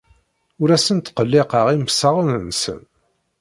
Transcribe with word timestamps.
Ur 0.61 0.69
asen-ttqelliqeɣ 0.75 1.67
imsaɣen-nsen. 1.75 2.81